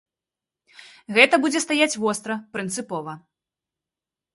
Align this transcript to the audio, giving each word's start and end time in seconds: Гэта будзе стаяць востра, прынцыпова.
Гэта 1.19 1.41
будзе 1.45 1.59
стаяць 1.67 1.91
востра, 2.07 2.41
прынцыпова. 2.57 3.13